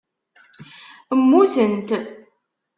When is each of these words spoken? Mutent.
Mutent. 1.31 1.91